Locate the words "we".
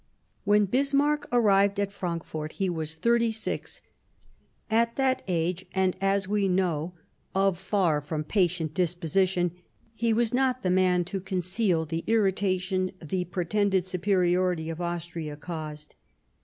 6.27-6.49